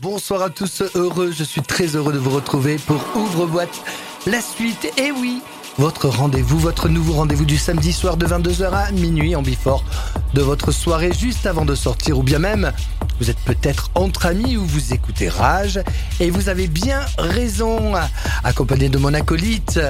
[0.00, 3.82] Bonsoir à tous, heureux, je suis très heureux de vous retrouver pour Ouvre-boîte,
[4.26, 5.42] la suite, et oui,
[5.76, 9.84] votre rendez-vous, votre nouveau rendez-vous du samedi soir de 22h à minuit en bifort
[10.32, 12.72] de votre soirée juste avant de sortir ou bien même
[13.20, 15.80] vous êtes peut-être entre amis ou vous écoutez Rage
[16.20, 17.92] et vous avez bien raison.
[18.44, 19.80] Accompagné de mon acolyte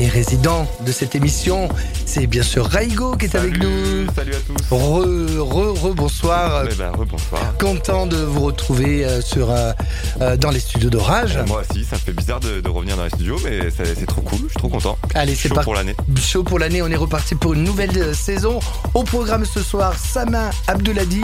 [0.00, 1.68] et résident de cette émission,
[2.06, 4.06] c'est bien sûr Raigo qui est avec nous.
[4.14, 4.74] Salut à tous.
[4.74, 6.64] Re, re, re, bonsoir.
[6.70, 7.56] Eh ben, bonsoir.
[7.58, 9.72] Content de vous retrouver euh, sur, euh,
[10.20, 11.38] euh, dans les studios de Rage.
[11.46, 14.20] moi aussi, ça me fait bizarre de, de revenir dans les studios, mais c'est trop
[14.22, 14.98] cool, je suis trop content.
[15.14, 15.64] Allez, c'est parti.
[15.64, 15.94] pour l'année.
[16.16, 18.58] Chaud pour l'année, on est reparti pour une nouvelle euh, saison.
[18.94, 21.22] Au programme ce soir, Sama Abdelhadi.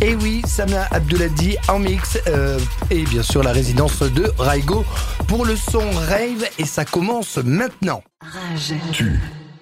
[0.00, 2.18] Et oui, Sama Abdelhadi en mix.
[2.26, 2.58] euh,
[2.90, 4.84] et bien sûr, la résidence de Raigo
[5.26, 6.46] pour le son rave.
[6.58, 8.02] Et ça commence maintenant.
[8.20, 8.74] Rage.
[8.92, 9.20] Tu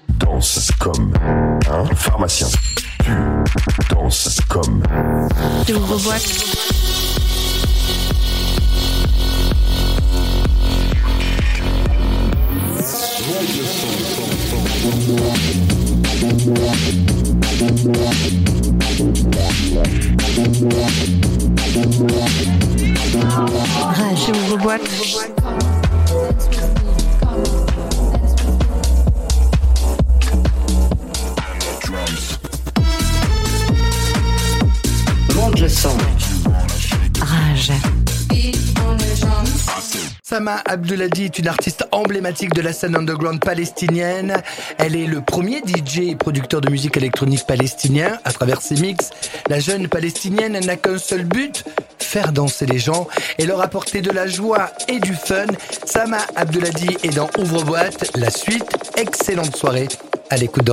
[0.09, 1.13] danses comme
[1.71, 2.49] un pharmacien.
[3.05, 3.13] Tu
[3.91, 4.83] danses comme
[5.67, 5.75] Tu.
[23.97, 24.25] Rage.
[24.27, 24.81] Tu ouvres-boîte.
[35.35, 35.97] Monte le son.
[37.21, 37.73] Rage.
[40.29, 44.43] Sama Abdelhadi est une artiste emblématique de la scène underground palestinienne.
[44.77, 48.19] Elle est le premier DJ et producteur de musique électronique palestinien.
[48.25, 49.09] À travers ses mix,
[49.49, 51.65] la jeune palestinienne n'a qu'un seul but,
[51.99, 55.47] faire danser les gens et leur apporter de la joie et du fun.
[55.87, 58.15] Sama Abdelhadi est dans Ouvre-boîte.
[58.15, 59.89] La suite, excellente soirée
[60.29, 60.73] à l'écoute de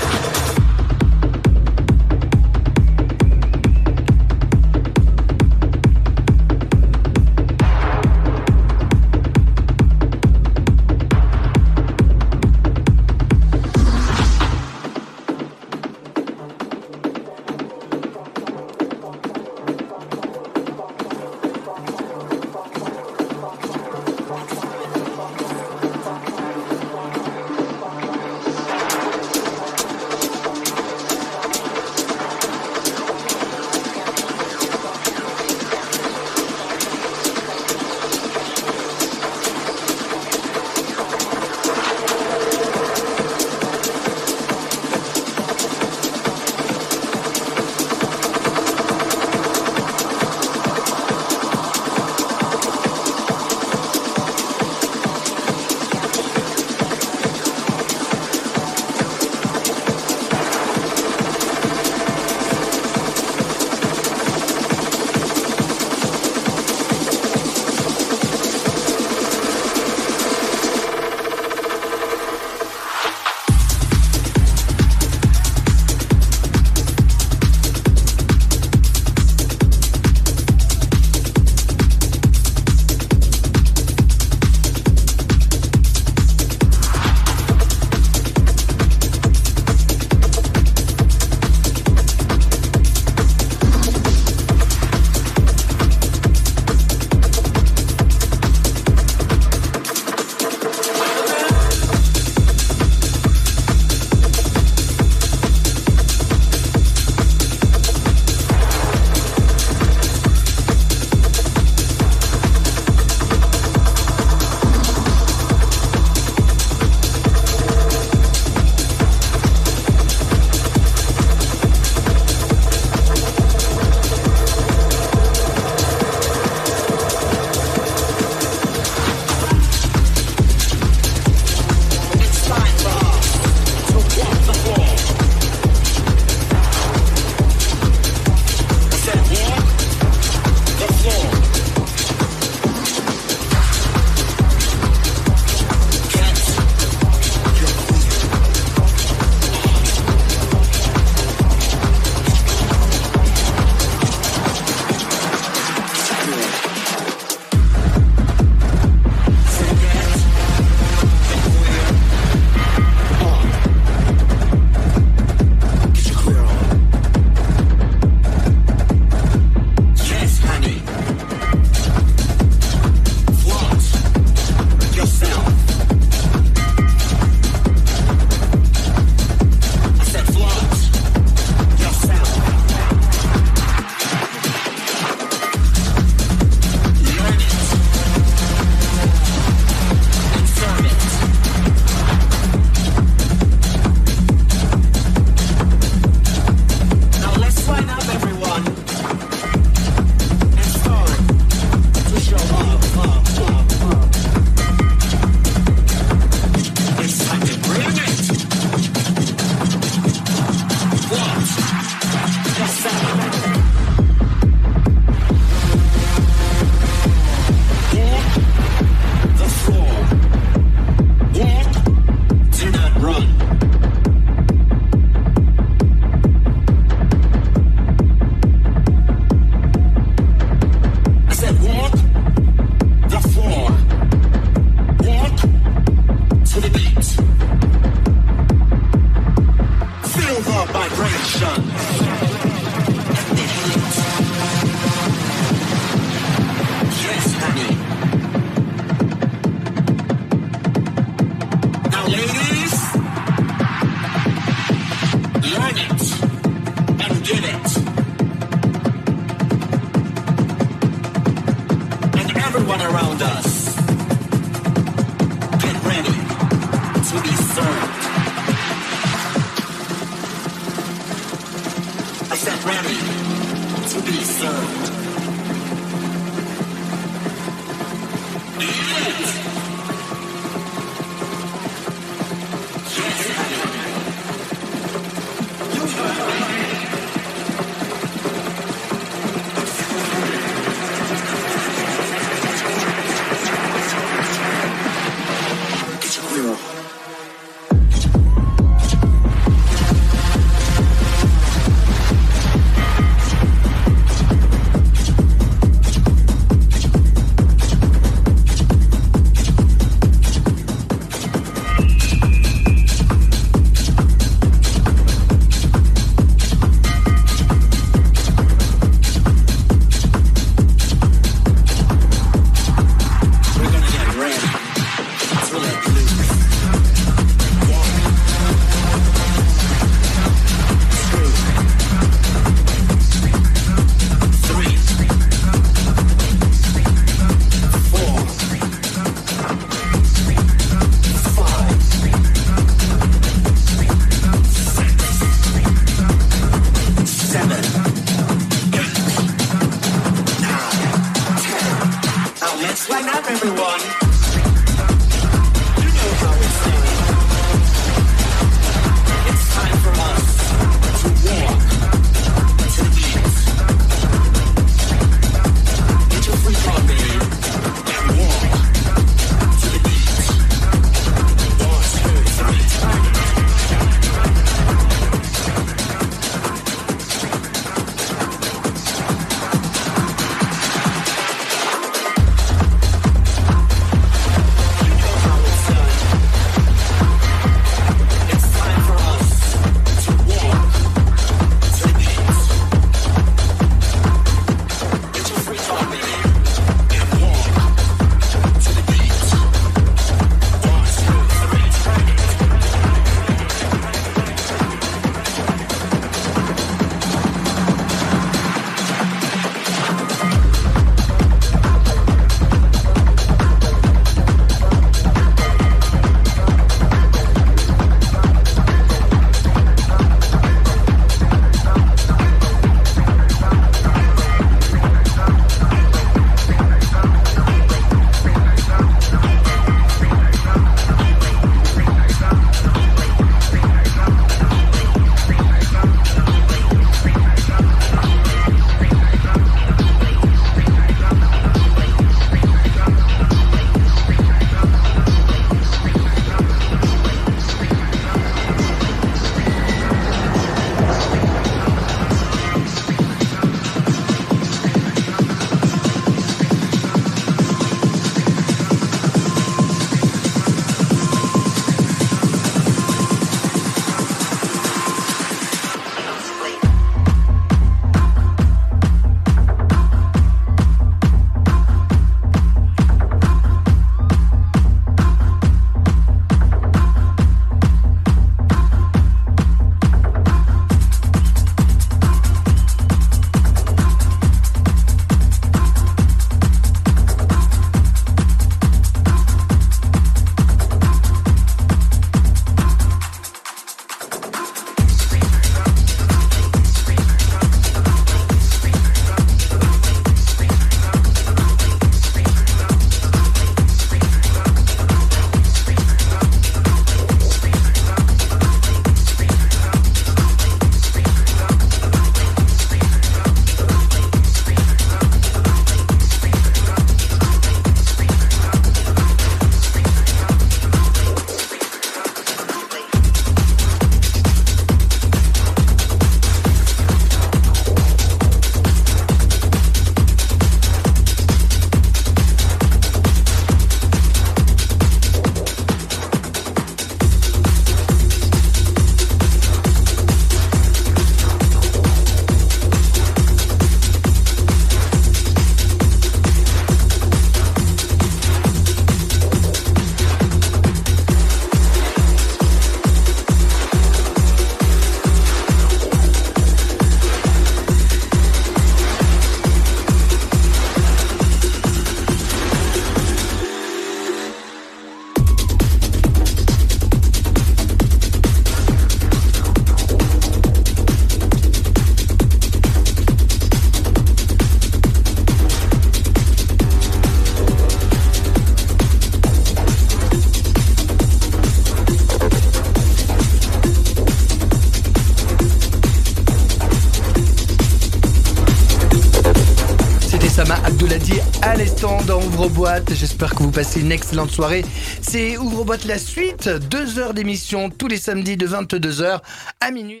[592.90, 594.64] J'espère que vous passez une excellente soirée.
[595.00, 599.20] C'est Ouvre-Boîte la suite, deux heures d'émission tous les samedis de 22h
[599.60, 600.00] à minuit.